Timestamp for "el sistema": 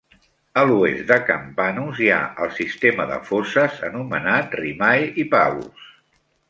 2.45-3.07